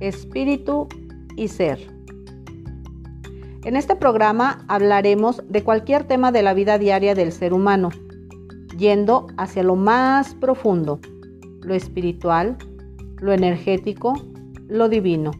[0.00, 0.88] espíritu
[1.36, 1.78] y ser.
[3.64, 7.90] En este programa hablaremos de cualquier tema de la vida diaria del ser humano,
[8.76, 11.00] yendo hacia lo más profundo,
[11.60, 12.56] lo espiritual,
[13.20, 14.14] lo energético,
[14.68, 15.32] lo divino.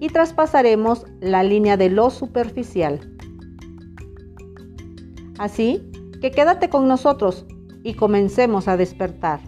[0.00, 3.00] Y traspasaremos la línea de lo superficial.
[5.38, 5.90] Así
[6.20, 7.46] que quédate con nosotros
[7.82, 9.40] y comencemos a despertar.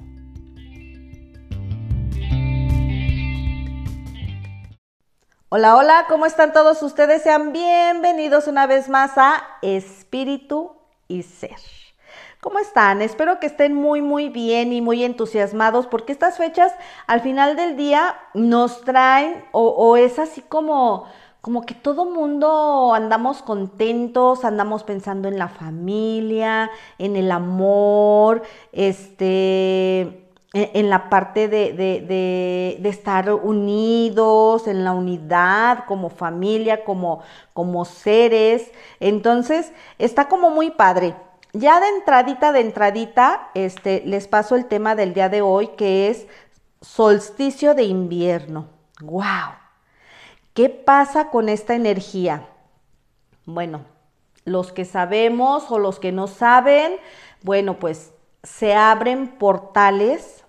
[5.52, 7.22] Hola, hola, ¿cómo están todos ustedes?
[7.22, 10.76] Sean bienvenidos una vez más a Espíritu
[11.08, 11.56] y Ser.
[12.40, 13.02] ¿Cómo están?
[13.02, 16.72] Espero que estén muy, muy bien y muy entusiasmados porque estas fechas
[17.08, 21.06] al final del día nos traen o, es así como,
[21.40, 30.29] como que todo mundo andamos contentos, andamos pensando en la familia, en el amor, este
[30.52, 38.72] en la parte de, estar unidos, en la unidad, como familia, como, como seres.
[38.98, 41.14] Entonces, está como muy padre.
[41.52, 46.08] Ya de entradita, de entradita, este, les paso el tema del día de hoy, que
[46.08, 46.26] es
[46.80, 48.68] solsticio de invierno.
[49.00, 49.54] ¡Wow!
[50.54, 52.48] ¿Qué pasa con esta energía?
[53.46, 53.82] Bueno,
[54.44, 56.96] los que sabemos o los que no saben,
[57.42, 60.39] bueno, pues se abren portales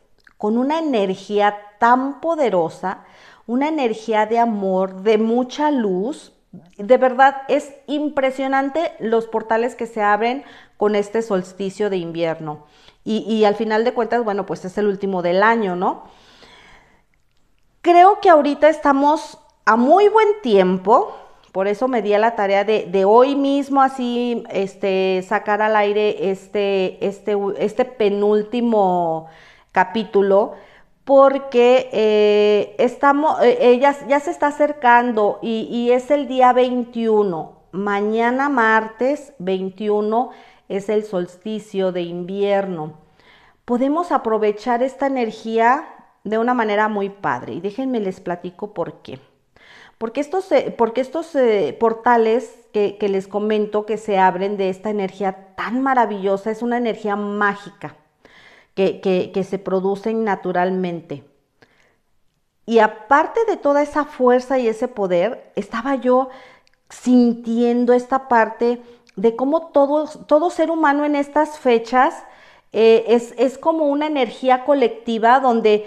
[0.42, 3.04] con una energía tan poderosa,
[3.46, 6.34] una energía de amor, de mucha luz.
[6.78, 10.44] De verdad es impresionante los portales que se abren
[10.78, 12.66] con este solsticio de invierno.
[13.04, 16.06] Y, al final de cuentas, bueno, pues es el último del año, ¿no?
[17.84, 21.16] Creo que ahorita estamos a muy buen tiempo,
[21.52, 26.32] por eso me di a la tarea de, hoy mismo así este, sacar al aire
[26.32, 29.30] este, este, este penúltimo
[29.72, 30.54] capítulo
[31.04, 37.60] porque eh, estamos, ella eh, ya se está acercando y, es el día 21.
[37.72, 40.30] Mañana martes 21
[40.70, 43.00] es el solsticio de invierno.
[43.66, 45.88] Podemos aprovechar esta energía
[46.24, 49.20] de una manera muy padre y déjenme les platico por qué.
[49.98, 51.36] Porque estos, eh, porque estos
[51.80, 57.16] portales que les comento que se abren de esta energía tan maravillosa es una energía
[57.16, 57.96] mágica
[58.76, 61.24] que, se producen naturalmente.
[62.66, 66.30] Y aparte de toda esa fuerza y ese poder, estaba yo
[66.90, 68.82] sintiendo esta parte
[69.16, 72.24] de cómo todo, todo ser humano en estas fechas
[72.72, 75.86] eh, es, es, como una energía colectiva donde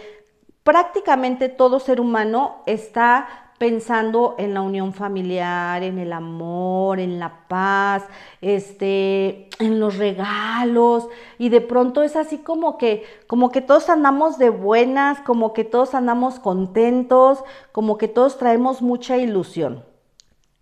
[0.62, 7.46] prácticamente todo ser humano está pensando en la unión familiar, en el amor, en la
[7.48, 8.04] paz,
[8.40, 14.38] este, en los regalos y de pronto es así como que como que todos andamos
[14.38, 19.84] de buenas, como que todos andamos contentos, como que todos traemos mucha ilusión.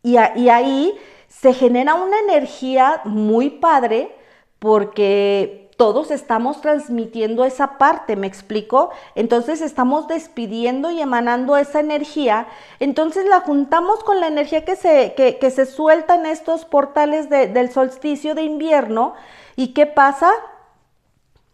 [0.03, 0.93] Y, y ahí
[1.29, 4.15] se genera una energía muy padre
[4.59, 8.91] porque todos estamos transmitiendo esa parte, ¿me explico?
[9.17, 12.47] Entonces estamos despidiendo y emanando esa energía,
[12.79, 17.73] entonces la juntamos con la energía que se, que, se suelta en estos portales del
[17.73, 19.15] solsticio de invierno.
[19.57, 20.31] ¿Y qué pasa?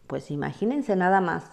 [0.06, 1.44] Pues imagínense nada más,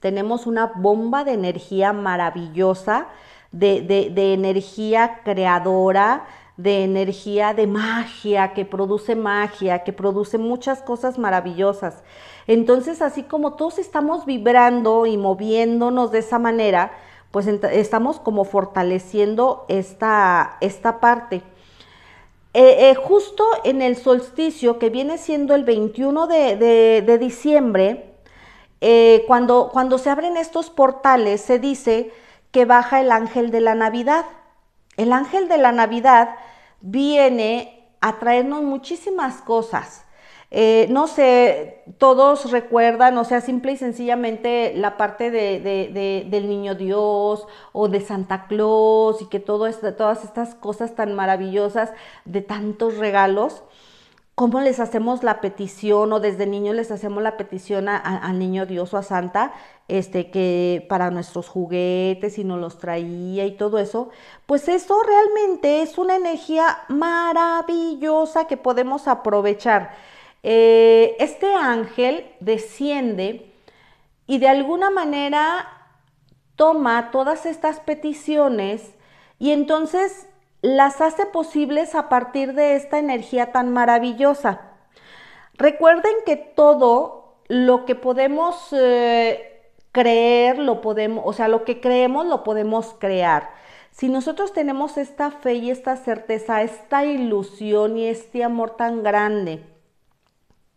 [0.00, 3.06] tenemos una bomba de energía maravillosa,
[3.52, 6.26] de, de energía creadora,
[6.58, 12.02] de energía de magia, que produce magia, que produce muchas cosas maravillosas.
[12.48, 16.90] Entonces, así como todos estamos vibrando y moviéndonos de esa manera,
[17.30, 21.42] pues estamos como fortaleciendo esta, esta parte.
[22.54, 28.14] Eh, eh, justo en el solsticio, que viene siendo el 21 de, diciembre,
[28.80, 32.10] eh, cuando, cuando se abren estos portales, se dice
[32.50, 34.24] que baja el ángel de la Navidad.
[34.96, 36.34] El ángel de la Navidad
[36.80, 40.04] viene a traernos muchísimas cosas.
[40.50, 46.74] Eh, no sé, todos recuerdan, o sea, simple y sencillamente la parte de, del niño
[46.74, 51.92] Dios o de Santa Claus y que todo todas estas cosas tan maravillosas
[52.24, 53.62] de tantos regalos
[54.38, 58.94] cómo les hacemos la petición o desde niños les hacemos la petición al niño Dios
[58.94, 59.52] o a Santa,
[59.88, 64.10] este, que para nuestros juguetes y nos los traía y todo eso,
[64.46, 69.90] pues eso realmente es una energía maravillosa que podemos aprovechar.
[70.44, 73.52] Eh, este ángel desciende
[74.28, 75.66] y de alguna manera
[76.54, 78.94] toma todas estas peticiones
[79.40, 80.28] y entonces
[80.76, 84.60] las hace posibles a partir de esta energía tan maravillosa.
[85.54, 92.26] Recuerden que todo lo que podemos eh, creer lo podemos, o sea, lo que creemos
[92.26, 93.50] lo podemos crear.
[93.90, 99.64] Si nosotros tenemos esta fe y esta certeza, esta ilusión y este amor tan grande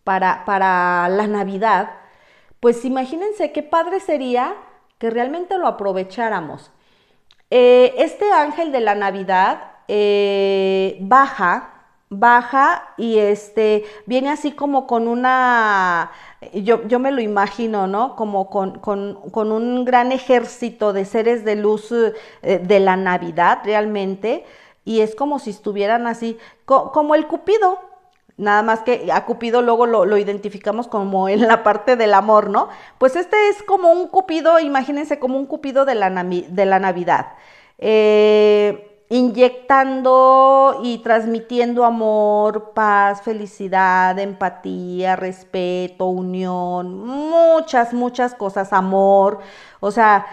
[0.04, 1.92] para, para la Navidad,
[2.60, 4.56] pues imagínense qué padre sería
[4.98, 6.72] que realmente lo aprovecháramos.
[7.50, 11.74] Eh, este ángel de la Navidad eh, baja,
[12.10, 16.12] baja y este viene así como con una,
[16.54, 18.16] yo, yo me lo imagino, ¿no?
[18.16, 24.46] Como con, con, un gran ejército de seres de luz eh, de la Navidad realmente,
[24.86, 27.80] y es como si estuvieran así, como el Cupido,
[28.38, 32.70] Nada más que a Cupido luego lo, identificamos como en la parte del amor, ¿no?
[32.98, 37.34] Pues este es como un Cupido, imagínense como un Cupido de la, de la Navidad.
[37.78, 49.40] Eh, inyectando y transmitiendo amor, paz, felicidad, empatía, respeto, unión, muchas, muchas cosas, amor.
[49.82, 50.26] O sea,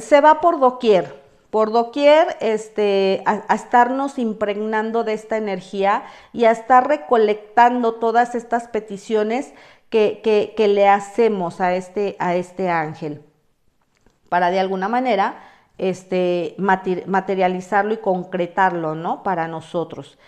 [0.00, 6.02] se va por doquier por doquier, este, a, estarnos impregnando de esta energía
[6.34, 9.54] y a estar recolectando todas estas peticiones
[9.88, 10.20] que,
[10.54, 13.22] que, le hacemos a este, a este ángel,
[14.28, 15.38] para de alguna manera
[15.78, 19.22] este, materializarlo y concretarlo, ¿no?
[19.22, 20.18] Para nosotros.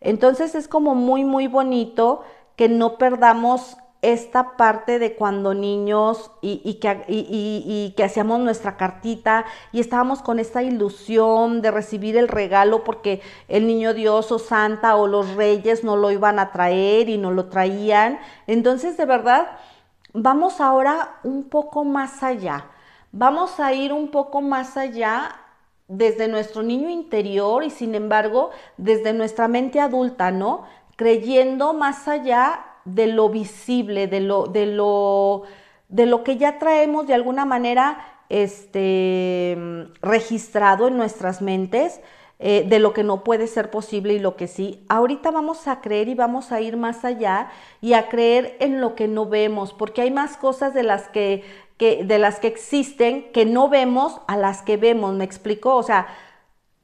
[0.00, 2.22] Entonces es como muy, muy bonito
[2.56, 9.80] que no perdamos esta parte de cuando niños y, que, que, hacíamos nuestra cartita y
[9.80, 15.08] estábamos con esta ilusión de recibir el regalo porque el niño Dios o Santa o
[15.08, 18.20] los reyes no lo iban a traer y no lo traían.
[18.46, 19.48] Entonces, de verdad,
[20.12, 22.66] vamos ahora un poco más allá.
[23.12, 25.36] Vamos a ir un poco más allá
[25.88, 30.64] desde nuestro niño interior y sin embargo desde nuestra mente adulta, ¿no?
[30.96, 35.42] Creyendo más allá de lo visible, de lo, de lo,
[35.88, 37.98] de lo que ya traemos de alguna manera
[38.28, 39.56] este,
[40.02, 42.00] registrado en nuestras mentes,
[42.38, 44.84] eh, de lo que no puede ser posible y lo que sí.
[44.88, 47.48] Ahorita vamos a creer y vamos a ir más allá
[47.80, 51.44] y a creer en lo que no vemos, porque hay más cosas de las que,
[51.76, 55.76] que, de las que existen que no vemos a las que vemos, ¿me explico?
[55.76, 56.06] O sea,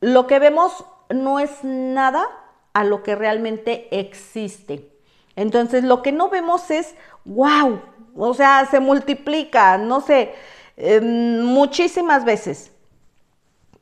[0.01, 2.25] lo que vemos no es nada
[2.73, 4.91] a lo que realmente existe.
[5.37, 6.95] Entonces, lo que no vemos es,
[7.25, 7.81] wow,
[8.17, 10.35] o sea, se multiplica, no sé,
[10.77, 12.73] em, muchísimas veces.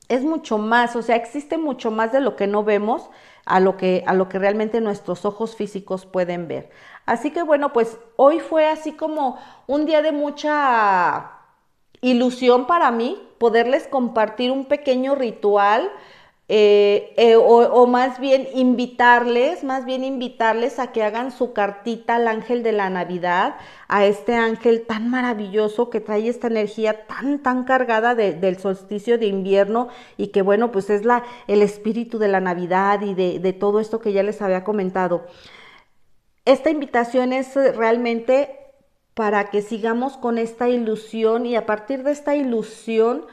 [0.08, 3.10] Es mucho más, o sea, existe mucho más de lo que no vemos
[3.44, 6.70] a lo que, a lo que realmente nuestros ojos físicos pueden ver.
[7.06, 11.32] Así que bueno, pues hoy fue así como un día de mucha
[12.00, 15.90] ilusión para mí poderles compartir un pequeño ritual
[16.52, 22.26] eh, eh, o, más bien invitarles, más bien invitarles a que hagan su cartita al
[22.26, 23.54] ángel de la Navidad,
[23.86, 29.26] a este ángel tan maravilloso que trae esta energía tan, tan cargada del solsticio de
[29.26, 33.52] invierno y que bueno, pues es la, el espíritu de la Navidad y de, de
[33.52, 35.26] todo esto que ya les había comentado.
[36.44, 38.56] Esta invitación es realmente
[39.14, 43.26] para que sigamos con esta ilusión y a partir de esta ilusión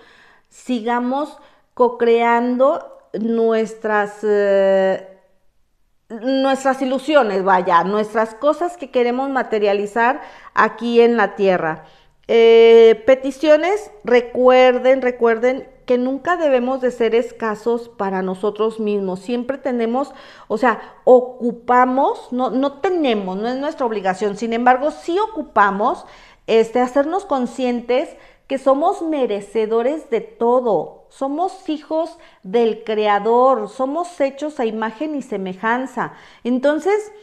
[0.49, 1.37] sigamos
[1.73, 5.07] co-creando nuestras, eh,
[6.09, 10.21] nuestras ilusiones, vaya, nuestras cosas que queremos materializar
[10.53, 11.85] aquí en la tierra.
[12.27, 19.21] Eh, peticiones, recuerden, recuerden que nunca debemos de ser escasos para nosotros mismos.
[19.21, 20.13] Siempre tenemos,
[20.49, 24.35] o sea, ocupamos, no, no tenemos, no es nuestra obligación.
[24.35, 26.05] Sin embargo, sí ocupamos
[26.45, 28.09] este, hacernos conscientes
[28.47, 36.13] que somos merecedores de todo, somos hijos del Creador, somos hechos a imagen y semejanza.
[36.43, 37.13] Entonces,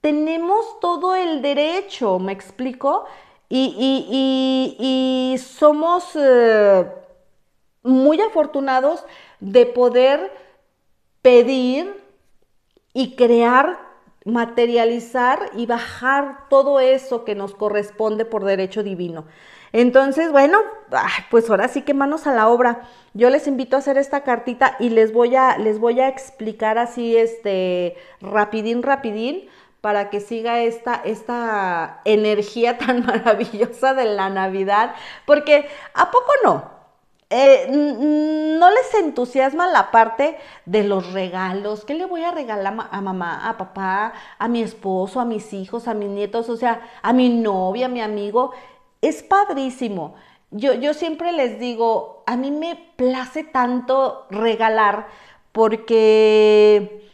[0.00, 3.04] tenemos todo el derecho, ¿me explico?
[3.50, 6.86] Y, somos eh,
[7.84, 9.04] muy afortunados
[9.40, 10.32] de poder
[11.22, 12.02] pedir
[12.92, 13.78] y crear,
[14.24, 19.26] materializar y bajar todo eso que nos corresponde por derecho divino.
[19.72, 20.58] Entonces, bueno,
[21.30, 22.82] pues ahora sí que manos a la obra.
[23.12, 26.78] Yo les invito a hacer esta cartita y les voy a, les voy a explicar
[26.78, 29.48] así, este, rapidín, rapidín,
[29.80, 34.94] para que siga esta, esta energía tan maravillosa de la Navidad,
[35.26, 36.73] porque ¿a poco no?
[37.36, 40.36] Eh, no les entusiasma la parte
[40.66, 41.84] de los regalos.
[41.84, 45.88] ¿Qué le voy a regalar a mamá, a papá, a mi esposo, a mis hijos,
[45.88, 48.52] a mis nietos, o sea, a mi novia, a mi amigo?
[49.04, 50.14] es padrísimo.
[50.50, 55.08] Yo, yo siempre les digo, a mí me place tanto regalar
[55.52, 57.10] porque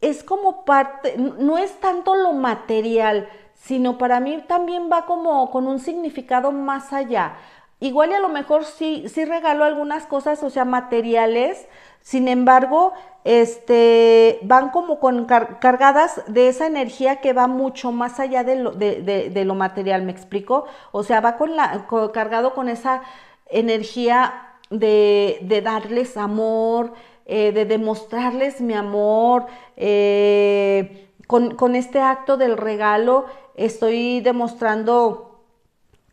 [0.00, 5.66] es como parte, no es tanto lo material, sino para mí también va como con
[5.66, 7.36] un significado más allá.
[7.82, 11.66] Igual y a lo mejor sí, sí regalo algunas cosas, o sea, materiales,
[12.00, 12.92] sin embargo,
[13.24, 18.70] este, van como con cargadas de esa energía que va mucho más allá de lo,
[18.70, 20.66] de, lo material, ¿me explico?
[20.92, 23.02] O sea, va con la, cargado con esa
[23.46, 24.32] energía
[24.70, 26.92] de, darles amor,
[27.26, 29.46] eh, de demostrarles mi amor.
[29.76, 35.31] Eh, con, con este acto del regalo estoy demostrando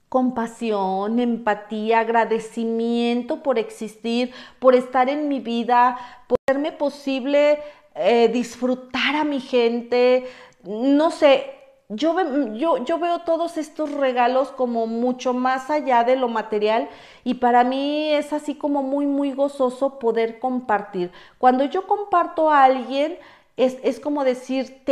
[0.10, 5.98] compasión, empatía, agradecimiento por existir, por estar en mi vida,
[6.28, 7.60] por hacerme posible
[7.96, 10.28] eh, disfrutar a mi gente.
[10.64, 16.88] No sé, yo, veo todos estos regalos como mucho más allá de lo material
[17.24, 21.12] y para mí es así como muy, muy gozoso poder compartir.
[21.40, 23.18] Cuando yo comparto a alguien,
[23.58, 24.84] es, es como decir,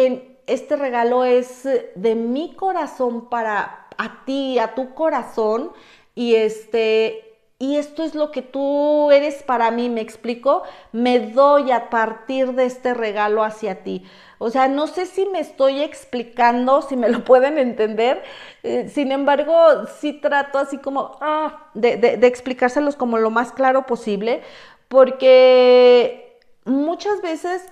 [0.48, 5.72] este regalo es de mi corazón para, a ti, a tu corazón
[6.16, 7.28] y este
[7.60, 10.62] y esto es lo que tú eres para mí, me explico,
[10.92, 14.06] me doy a partir de este regalo hacia ti.
[14.38, 18.22] O sea, no sé si me estoy explicando, si me lo pueden entender,
[18.62, 23.88] eh, sin embargo, sí trato así como ah, de, de explicárselos como lo más claro
[23.88, 24.44] posible,
[24.88, 27.66] porque muchas veces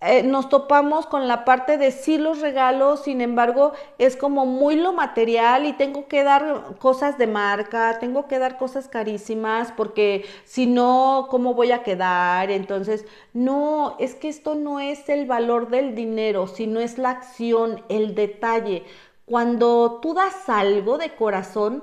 [0.00, 4.76] eh, nos topamos con la parte de sí los regalos, sin embargo, es como muy
[4.76, 10.24] lo material y tengo que dar cosas de marca, tengo que dar cosas carísimas porque
[10.44, 12.52] si no, ¿cómo voy a quedar?
[12.52, 17.82] Entonces, no, es que esto no es el valor del dinero, sino es la acción,
[17.88, 18.84] el detalle.
[19.24, 21.82] Cuando tú das algo de corazón,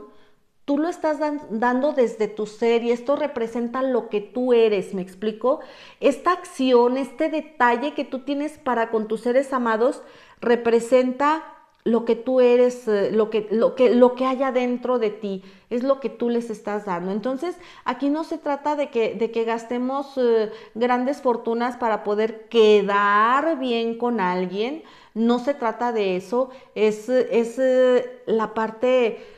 [0.65, 1.19] Tú lo estás
[1.51, 5.59] dando desde tu ser y esto representa lo que tú eres, ¿me explico?
[5.99, 10.01] Esta acción, este detalle que tú tienes para con tus seres amados
[10.41, 11.43] representa
[11.83, 15.43] lo que tú eres, eh, lo que, lo que, lo que hay adentro de ti,
[15.69, 17.11] es lo que tú les estás dando.
[17.11, 17.55] Entonces,
[17.85, 23.59] aquí no se trata de que, de que gastemos eh, grandes fortunas para poder quedar
[23.59, 29.34] bien con alguien, no se trata de eso, es, es eh, la parte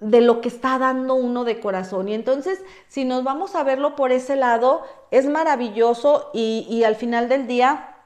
[0.00, 2.08] de lo que está dando uno de corazón.
[2.08, 7.28] Y entonces, si nos vamos a verlo por ese lado, es maravilloso y, al final
[7.28, 7.96] del día,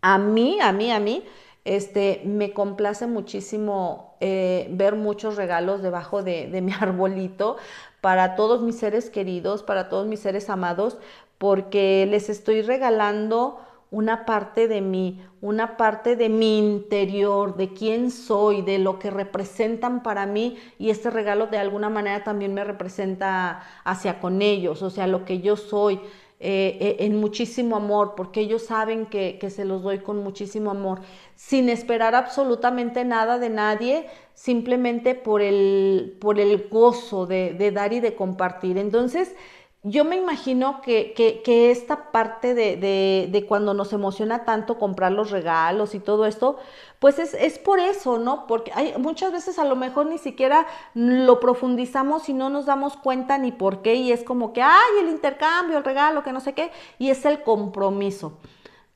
[0.00, 1.24] a mí, a mí, a mí,
[1.64, 7.56] este, me complace muchísimo eh, ver muchos regalos debajo de, de mi arbolito
[8.00, 10.98] para todos mis seres queridos, para todos mis seres amados,
[11.38, 13.60] porque les estoy regalando
[13.92, 19.10] una parte de mí, una parte de mi interior, de quién soy, de lo que
[19.10, 24.82] representan para mí y este regalo de alguna manera también me representa hacia con ellos,
[24.82, 26.00] o sea, lo que yo soy.
[26.44, 30.98] Eh, eh, en muchísimo amor, porque ellos saben que, se los doy con muchísimo amor,
[31.36, 37.92] sin esperar absolutamente nada de nadie, simplemente por el, por el gozo de, de dar
[37.92, 38.76] y de compartir.
[38.76, 39.36] Entonces,
[39.84, 45.98] yo me imagino que, esta parte de, cuando nos emociona tanto comprar los regalos y
[45.98, 46.56] todo esto,
[47.00, 48.46] pues es, por eso, ¿no?
[48.46, 52.96] Porque hay, muchas veces a lo mejor ni siquiera lo profundizamos y no nos damos
[52.96, 56.40] cuenta ni por qué, y es como que, ay, el intercambio, el regalo, que no
[56.40, 56.70] sé qué,
[57.00, 58.38] y es el compromiso.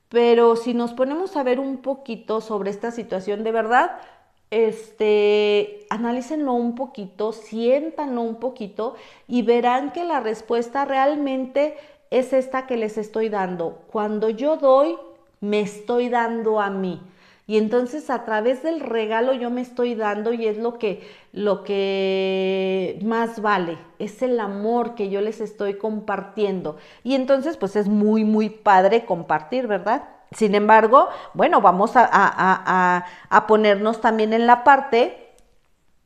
[0.07, 3.97] Pero si nos ponemos a ver un poquito sobre esta situación de verdad,
[4.49, 8.95] este, analícenlo un poquito, siéntanlo un poquito
[9.27, 11.75] y verán que la respuesta realmente
[12.11, 13.79] es esta que les estoy dando.
[13.91, 14.95] Cuando yo doy,
[15.41, 17.01] me estoy dando a mí.
[17.49, 21.63] Y entonces a través del regalo yo me estoy dando y es lo que, lo
[21.63, 26.75] que más vale, es el amor que yo les estoy compartiendo.
[27.05, 30.16] Y entonces pues es muy, muy padre compartir, ¿verdad?
[30.31, 33.05] Sin embargo, bueno, vamos a,
[33.47, 35.35] ponernos también en la parte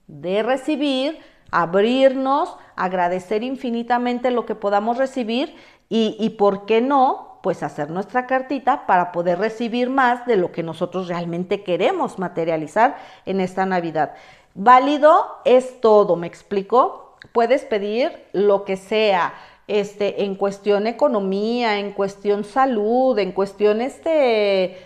[0.08, 1.20] de recibir,
[1.52, 5.56] abrirnos, agradecer infinitamente lo que podamos recibir
[5.90, 10.52] y, y, por qué no, pues hacer nuestra cartita para poder recibir más de lo
[10.52, 14.14] que nosotros realmente queremos materializar en esta Navidad.
[14.54, 17.18] Válido es todo, ¿me explico?
[17.32, 19.34] Puedes pedir lo que sea,
[19.80, 24.78] este, en cuestión economía, en cuestión salud, en cuestión este,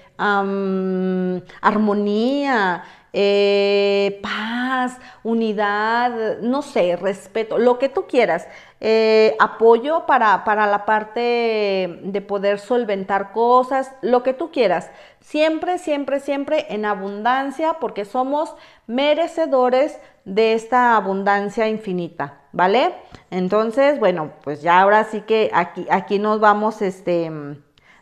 [1.61, 2.83] armonía,
[3.17, 8.47] eh, paz, unidad, no sé, respeto, lo que tú quieras.
[8.81, 14.91] Eh, apoyo para, para, la parte de poder solventar cosas, lo que tú quieras.
[15.21, 18.53] Siempre, siempre, siempre en abundancia porque somos
[18.85, 22.95] merecedores de esta abundancia infinita, ¿vale?
[23.29, 27.31] Entonces, bueno, pues ya ahora sí que aquí, aquí nos vamos este,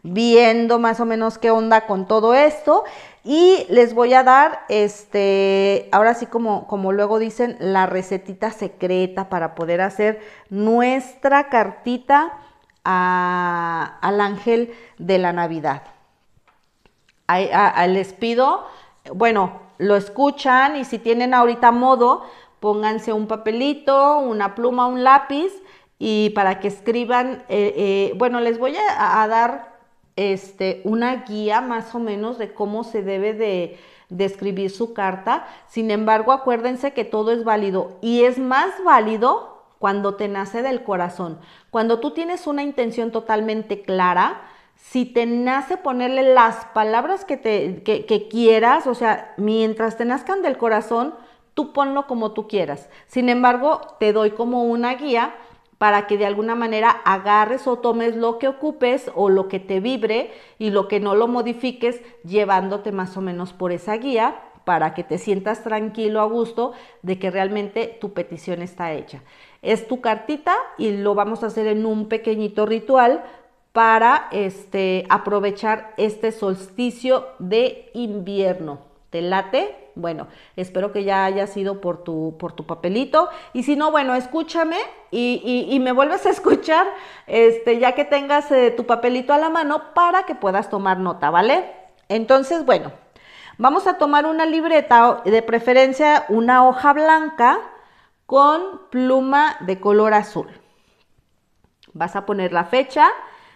[0.04, 2.84] viendo más o menos qué onda con todo esto.
[3.26, 9.30] Y les voy a dar, este, ahora sí como, como luego dicen, la recetita secreta
[9.30, 12.34] para poder hacer nuestra cartita
[12.84, 15.84] al ángel de la Navidad.
[17.88, 18.68] les pido,
[19.14, 22.24] bueno, lo escuchan y si tienen ahorita modo,
[22.60, 25.52] pónganse un papelito, una pluma, un lápiz
[26.00, 29.78] y para que escriban, eh, eh, bueno, les voy a, dar
[30.16, 33.80] este, una guía más o menos de cómo se debe de,
[34.18, 35.48] escribir su carta.
[35.68, 40.84] Sin embargo, acuérdense que todo es válido y es más válido cuando te nace del
[40.84, 41.40] corazón.
[41.72, 44.42] Cuando tú tienes una intención totalmente clara,
[44.84, 50.42] si te nace ponerle las palabras que, te, que, quieras, o sea, mientras te nazcan
[50.42, 51.16] del corazón,
[51.54, 52.90] tú ponlo como tú quieras.
[53.08, 55.36] Sin embargo, te doy como una guía
[55.78, 59.80] para que de alguna manera agarres o tomes lo que ocupes o lo que te
[59.80, 64.36] vibre y lo que no lo modifiques llevándote más o menos por esa guía
[64.66, 69.22] para que te sientas tranquilo, a gusto de que realmente tu petición está hecha.
[69.62, 73.24] Es tu cartita y lo vamos a hacer en un pequeñito ritual
[73.74, 78.80] para este, aprovechar este solsticio de invierno.
[79.10, 79.92] ¿Te late?
[79.96, 83.30] Bueno, espero que ya haya sido por tu, por tu papelito.
[83.52, 84.78] Y si no, bueno, escúchame
[85.12, 86.88] y, me vuelves a escuchar,
[87.28, 91.30] este, ya que tengas eh, tu papelito a la mano para que puedas tomar nota,
[91.30, 91.72] ¿vale?
[92.10, 92.92] Entonces, bueno,
[93.58, 97.60] vamos a tomar una libreta, de preferencia una hoja blanca
[98.26, 100.48] con pluma de color azul.
[101.94, 103.12] Vas a poner la fecha.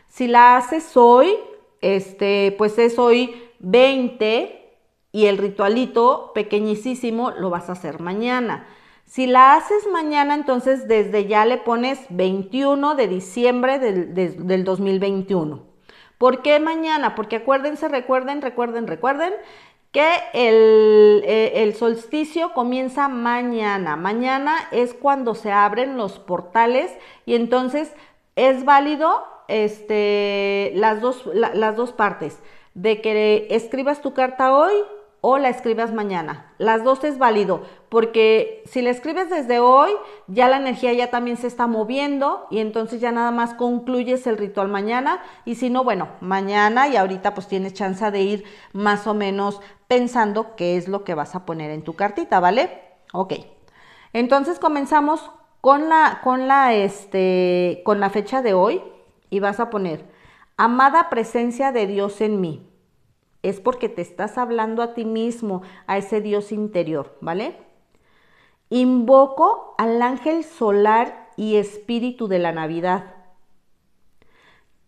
[0.08, 1.36] Si la haces hoy,
[1.82, 4.58] este, pues es hoy 20
[5.12, 8.68] y el ritualito pequeñísimo lo vas a hacer mañana.
[9.06, 15.64] Si la haces mañana, entonces desde ya le pones 21 de diciembre del, 2021.
[16.18, 17.16] ¿Por qué mañana?
[17.16, 19.34] Porque acuérdense, recuerden, recuerden, recuerden
[19.94, 23.96] que eh, el, solsticio comienza mañana.
[23.96, 26.92] Mañana es cuando se abren los portales
[27.26, 27.94] y entonces
[28.36, 32.40] es válido este, las, dos, las dos partes.
[32.74, 34.74] De que escribas tu carta hoy
[35.22, 36.54] o la escribas mañana.
[36.58, 39.92] Las dos es válido, porque si la escribes desde hoy,
[40.28, 44.38] ya la energía ya también se está moviendo y entonces ya nada más concluyes el
[44.38, 45.22] ritual mañana.
[45.44, 49.60] Y si no, bueno, mañana y ahorita pues tienes chance de ir más o menos
[49.88, 52.82] pensando qué es lo que vas a poner en tu cartita, ¿vale?
[53.14, 53.34] Ok.
[54.14, 55.32] Entonces comenzamos
[55.62, 58.82] con la, con la, este, con la fecha de hoy
[59.30, 60.06] y vas a poner,
[60.56, 62.68] amada presencia de Dios en mí
[63.44, 67.58] es porque te estás hablando a ti mismo, a ese Dios interior, ¿vale?
[68.70, 73.16] Invoco al ángel solar y espíritu de la Navidad,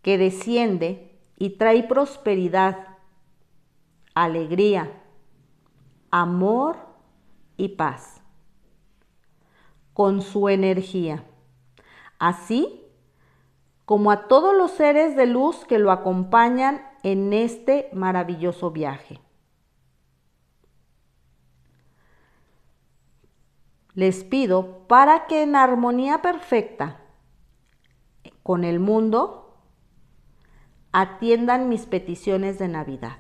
[0.02, 2.98] que desciende y trae prosperidad,
[4.14, 4.92] alegría,
[6.12, 6.78] amor
[7.56, 8.22] y paz,
[9.94, 11.24] con su energía,
[12.18, 12.89] así
[13.90, 19.20] como a todos los seres de luz que lo acompañan en este maravilloso viaje.
[23.96, 27.00] Les pido para que en armonía perfecta
[28.44, 29.58] con el mundo
[30.92, 33.18] atiendan mis peticiones de Navidad.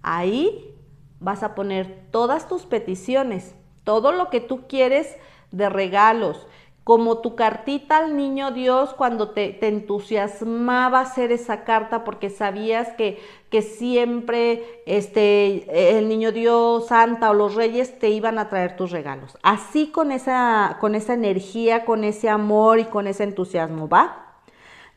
[0.00, 0.78] Ahí
[1.18, 5.16] vas a poner todas tus peticiones, todo lo que tú quieres
[5.50, 6.46] de regalos,
[6.84, 13.18] como tu cartita al niño Dios cuando te, entusiasmaba hacer esa carta porque sabías que,
[13.48, 18.90] que, siempre este, el niño Dios, Santa o los reyes te iban a traer tus
[18.90, 19.38] regalos.
[19.42, 24.42] Así con esa, con esa energía, con ese amor y con ese entusiasmo, ¿va?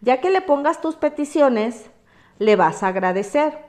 [0.01, 1.89] Ya que le pongas tus peticiones,
[2.37, 3.65] le vas a agradecer.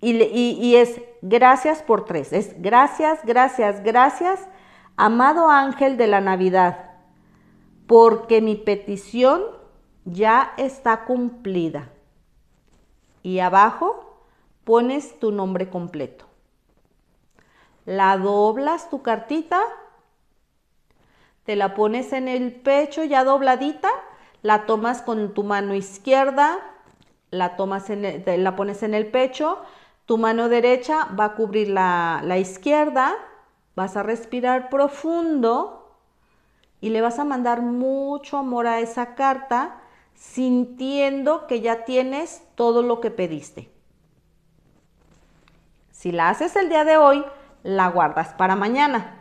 [0.00, 2.32] Y, y, y es gracias por tres.
[2.32, 4.40] Es gracias, gracias, gracias,
[4.96, 6.87] amado ángel de la Navidad
[7.88, 9.42] porque mi petición
[10.04, 11.88] ya está cumplida.
[13.22, 14.24] Y abajo
[14.62, 16.26] pones tu nombre completo.
[17.86, 19.62] La doblas tu cartita,
[21.44, 23.88] te la pones en el pecho ya dobladita,
[24.42, 26.58] la tomas con tu mano izquierda,
[27.30, 29.60] la, tomas en la pones en el pecho,
[30.04, 33.14] tu mano derecha va a cubrir la, la izquierda,
[33.74, 35.77] vas a respirar profundo
[36.80, 39.80] y le vas a mandar mucho amor a esa carta
[40.14, 43.70] sintiendo que ya tienes todo lo que pediste.
[45.90, 47.24] Si la haces el día de hoy,
[47.62, 49.18] la guardas para mañana.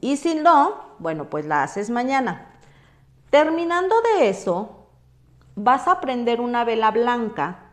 [0.00, 2.46] Y si no, bueno, pues la haces mañana.
[3.30, 4.86] Terminando de eso,
[5.54, 7.65] vas a prender una vela blanca.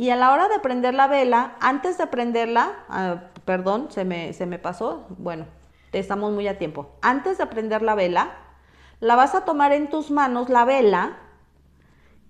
[0.00, 4.32] Y a la hora de prender la vela, antes de prenderla, ah, perdón, se me,
[4.32, 5.44] se me pasó, bueno,
[5.92, 6.88] estamos muy a tiempo.
[7.02, 8.30] Antes de prender la vela,
[9.00, 11.18] la vas a tomar en tus manos, la vela,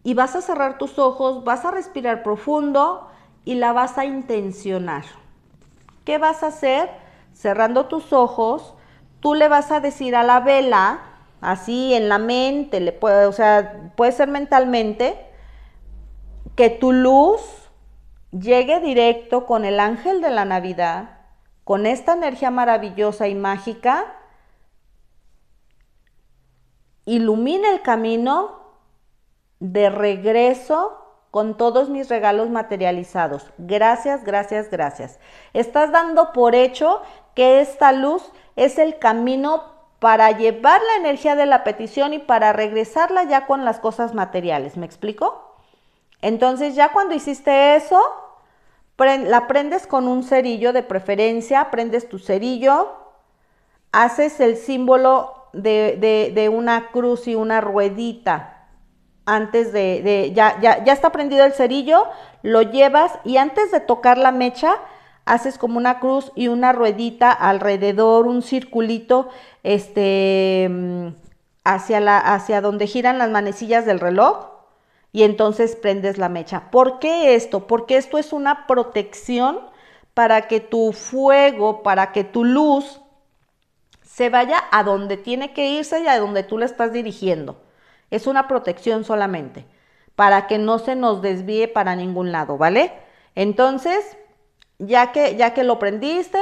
[0.02, 3.08] y vas a cerrar tus ojos, vas a respirar profundo
[3.44, 5.04] y la vas a intencionar.
[6.04, 6.90] ¿Qué vas a hacer?
[7.34, 8.74] Cerrando tus ojos,
[9.20, 11.02] tú le vas a decir a la vela,
[11.40, 15.24] así en la mente, le puede, o sea, puede ser mentalmente,
[16.56, 17.59] que tu luz
[18.32, 21.18] llegue directo con el ángel de la Navidad,
[21.64, 24.16] con esta energía maravillosa y mágica,
[27.04, 28.60] ilumine el camino
[29.58, 30.96] de regreso
[31.30, 33.50] con todos mis regalos materializados.
[33.58, 35.20] Gracias, gracias, gracias.
[35.52, 37.02] Estás dando por hecho
[37.34, 39.64] que esta luz es el camino
[40.00, 44.76] para llevar la energía de la petición y para regresarla ya con las cosas materiales.
[44.76, 45.56] ¿Me explico?
[46.22, 48.00] Entonces ya cuando hiciste eso,
[49.06, 52.92] la prendes con un cerillo de preferencia, prendes tu cerillo,
[53.92, 58.60] haces el símbolo de, de una cruz y una ruedita
[59.30, 62.06] antes de, ya, ya, ya está prendido el cerillo,
[62.42, 64.74] lo llevas y antes de tocar la mecha,
[65.24, 69.28] haces como una cruz y una ruedita alrededor, un circulito,
[69.62, 71.06] este, mm,
[71.64, 74.48] hacia, la, hacia donde giran las manecillas del reloj
[75.12, 76.70] y entonces prendes la mecha.
[76.70, 77.66] ¿Por qué esto?
[77.66, 79.60] Porque esto es una protección
[80.14, 83.00] para que tu fuego, para que tu luz
[84.02, 87.62] se vaya a donde tiene que irse y a donde tú la estás dirigiendo.
[88.10, 89.66] Es una protección solamente,
[90.16, 92.92] para que no se nos desvíe para ningún lado, ¿vale?
[93.34, 94.16] Entonces,
[94.78, 96.40] ya que, ya que lo prendiste,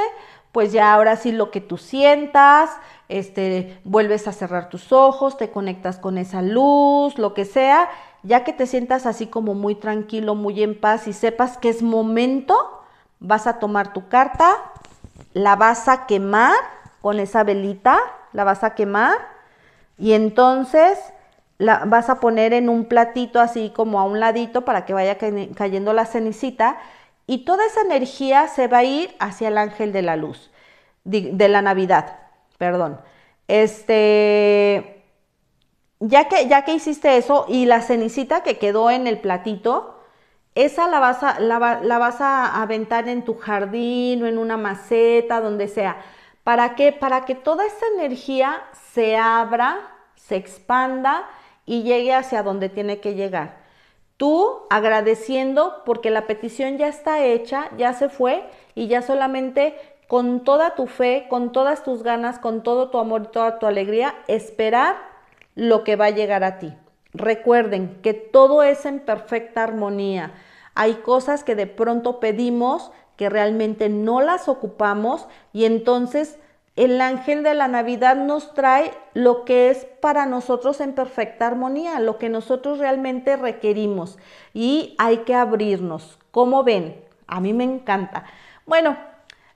[0.51, 2.71] pues ya ahora sí lo que tú sientas,
[3.07, 7.89] este, vuelves a cerrar tus ojos, te conectas con esa luz, lo que sea,
[8.23, 11.81] ya que te sientas así como muy tranquilo, muy en paz y sepas que es
[11.81, 12.83] momento,
[13.19, 14.49] vas a tomar tu carta,
[15.33, 16.55] la vas a quemar
[17.01, 17.99] con esa velita,
[18.33, 19.17] la vas a quemar
[19.97, 20.97] y entonces
[21.57, 25.17] la vas a poner en un platito así como a un ladito para que vaya
[25.17, 26.77] cayendo la cenicita
[27.27, 30.49] y toda esa energía se va a ir hacia el ángel de la luz,
[31.03, 32.17] de, la Navidad,
[32.57, 32.99] perdón.
[33.47, 34.98] Este,
[35.99, 39.95] ya que, ya que hiciste eso y la cenicita que quedó en el platito,
[40.55, 44.57] esa la vas a, la, la vas a aventar en tu jardín o en una
[44.57, 45.97] maceta, donde sea.
[46.43, 46.91] ¿Para qué?
[46.91, 49.79] Para que toda esa energía se abra,
[50.15, 51.29] se expanda
[51.65, 53.59] y llegue hacia donde tiene que llegar.
[54.17, 58.43] Tú agradeciendo porque la petición ya está hecha, ya se fue
[58.75, 59.75] y ya solamente
[60.07, 63.67] con toda tu fe, con todas tus ganas, con todo tu amor y toda tu
[63.67, 65.08] alegría, esperar
[65.55, 66.73] lo que va a llegar a ti.
[67.13, 70.33] Recuerden que todo es en perfecta armonía.
[70.75, 76.37] Hay cosas que de pronto pedimos que realmente no las ocupamos y entonces
[76.75, 81.99] el ángel de la Navidad nos trae lo que es para nosotros en perfecta armonía,
[81.99, 84.17] lo que nosotros realmente requerimos.
[84.53, 86.17] Y hay que abrirnos.
[86.31, 87.03] ¿Cómo ven?
[87.27, 88.23] A mí me encanta.
[88.65, 88.95] Bueno,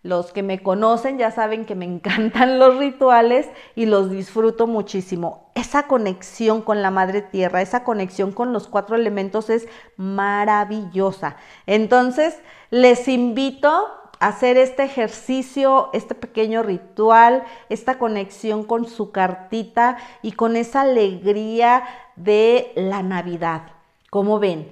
[0.04, 5.50] los que me conocen ya saben que me encantan los rituales y los disfruto muchísimo.
[5.56, 11.38] Esa conexión con la Madre Tierra, esa conexión con los cuatro elementos es maravillosa.
[11.66, 12.38] Entonces,
[12.70, 13.88] les invito
[14.20, 21.84] hacer este ejercicio, este pequeño ritual, esta conexión con su cartita y con esa alegría
[22.16, 23.64] de la Navidad.
[24.10, 24.72] Como ven,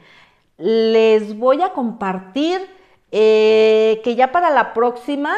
[0.57, 2.61] les voy a compartir
[3.11, 5.35] eh, que ya para la próxima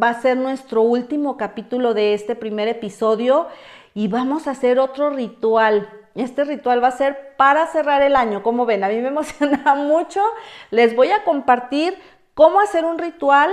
[0.00, 3.48] va a ser nuestro último capítulo de este primer episodio
[3.94, 5.88] y vamos a hacer otro ritual.
[6.14, 8.42] Este ritual va a ser para cerrar el año.
[8.42, 10.22] Como ven, a mí me emociona mucho.
[10.70, 11.98] Les voy a compartir
[12.34, 13.50] cómo hacer un ritual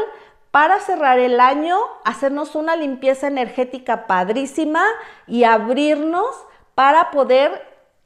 [0.51, 4.83] para cerrar el año, hacernos una limpieza energética padrísima
[5.27, 6.27] y abrirnos
[6.75, 7.64] para poder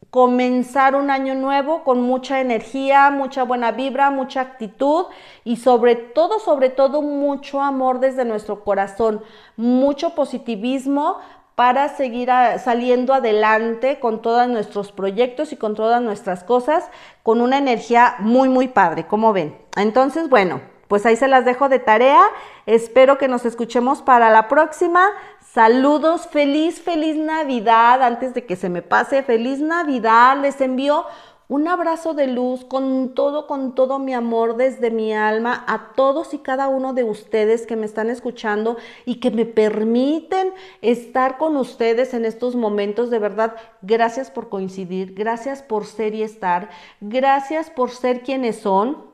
[0.10, 5.06] comenzar un año nuevo con mucha energía, mucha buena vibra, mucha actitud
[5.43, 9.22] y sobre todo, sobre todo mucho amor desde nuestro corazón,
[9.56, 11.17] mucho positivismo
[11.56, 16.89] para seguir saliendo adelante con todos nuestros proyectos y con todas nuestras cosas
[17.22, 19.58] con una energía muy, muy padre, como ven.
[19.76, 22.22] Entonces, bueno, pues ahí se las dejo de tarea.
[22.65, 25.06] Espero que nos escuchemos para la próxima.
[25.53, 28.03] Saludos, feliz, feliz Navidad.
[28.03, 30.38] Antes de que se me pase, feliz Navidad.
[30.39, 31.05] Les envío
[31.47, 36.35] un abrazo de luz con todo, con todo mi amor desde mi alma a todos
[36.35, 41.57] y cada uno de ustedes que me están escuchando y que me permiten estar con
[41.57, 43.09] ustedes en estos momentos.
[43.09, 46.69] De verdad, gracias por coincidir, gracias por ser y estar,
[47.01, 49.09] gracias por ser quienes son.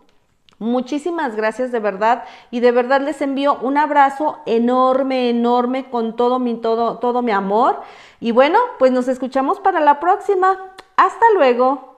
[0.57, 6.39] Muchísimas gracias de verdad y de verdad les envío un abrazo enorme, enorme con todo
[6.39, 7.81] mi todo todo mi amor
[8.21, 10.73] y bueno, pues nos escuchamos para la próxima.
[10.95, 11.95] Hasta luego.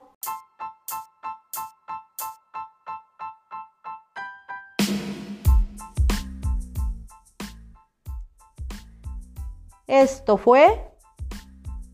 [9.86, 10.92] Esto fue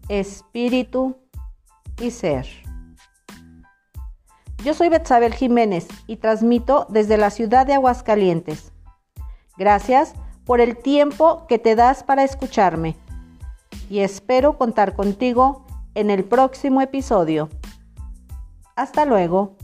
[0.09, 1.17] Espíritu
[2.01, 2.64] y Ser.
[4.65, 8.73] Yo soy Betsabel Jiménez y transmito desde la ciudad de Aguascalientes.
[9.59, 10.15] Gracias
[10.47, 12.97] por el tiempo que te das para escucharme
[13.91, 17.51] y espero contar contigo en el próximo episodio.
[18.75, 19.55] Hasta luego.